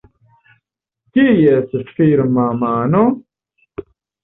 Kies 1.11 1.69
firma 1.95 2.49
mano? 2.63 3.01